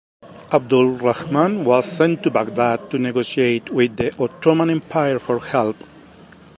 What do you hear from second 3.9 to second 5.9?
the Ottoman Empire for help.